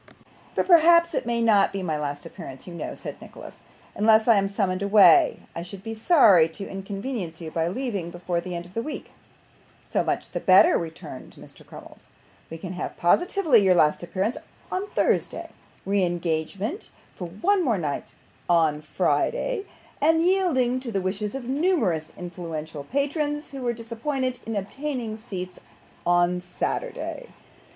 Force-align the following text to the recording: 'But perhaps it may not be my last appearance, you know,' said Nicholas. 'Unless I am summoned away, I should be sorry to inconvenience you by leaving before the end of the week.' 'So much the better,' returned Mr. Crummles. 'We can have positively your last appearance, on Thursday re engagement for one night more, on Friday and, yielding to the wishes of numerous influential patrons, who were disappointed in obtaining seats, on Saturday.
'But 0.55 0.65
perhaps 0.65 1.13
it 1.13 1.27
may 1.27 1.43
not 1.43 1.71
be 1.71 1.83
my 1.83 1.95
last 1.95 2.25
appearance, 2.25 2.65
you 2.65 2.73
know,' 2.73 2.95
said 2.95 3.21
Nicholas. 3.21 3.57
'Unless 3.93 4.27
I 4.27 4.37
am 4.37 4.49
summoned 4.49 4.81
away, 4.81 5.41
I 5.55 5.61
should 5.61 5.83
be 5.83 5.93
sorry 5.93 6.49
to 6.49 6.67
inconvenience 6.67 7.39
you 7.39 7.51
by 7.51 7.67
leaving 7.67 8.09
before 8.09 8.41
the 8.41 8.55
end 8.55 8.65
of 8.65 8.73
the 8.73 8.81
week.' 8.81 9.11
'So 9.85 10.03
much 10.03 10.31
the 10.31 10.39
better,' 10.39 10.75
returned 10.75 11.35
Mr. 11.37 11.63
Crummles. 11.63 12.09
'We 12.49 12.57
can 12.57 12.73
have 12.73 12.97
positively 12.97 13.59
your 13.61 13.75
last 13.75 14.01
appearance, 14.01 14.37
on 14.71 14.87
Thursday 14.89 15.51
re 15.85 16.01
engagement 16.03 16.89
for 17.13 17.27
one 17.27 17.63
night 17.79 18.15
more, 18.49 18.57
on 18.57 18.81
Friday 18.81 19.65
and, 20.01 20.23
yielding 20.23 20.79
to 20.79 20.91
the 20.91 21.01
wishes 21.01 21.35
of 21.35 21.43
numerous 21.43 22.11
influential 22.17 22.83
patrons, 22.85 23.51
who 23.51 23.61
were 23.61 23.71
disappointed 23.71 24.39
in 24.47 24.55
obtaining 24.55 25.15
seats, 25.15 25.59
on 26.07 26.41
Saturday. 26.41 27.27